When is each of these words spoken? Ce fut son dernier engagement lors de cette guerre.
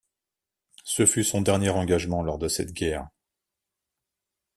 Ce 0.83 1.05
fut 1.05 1.23
son 1.23 1.41
dernier 1.41 1.69
engagement 1.69 2.23
lors 2.23 2.39
de 2.39 2.47
cette 2.47 2.71
guerre. 2.73 3.07